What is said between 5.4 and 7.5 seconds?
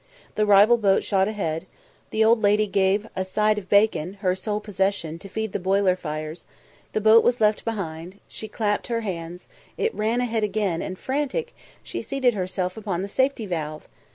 the boiler fires the boat was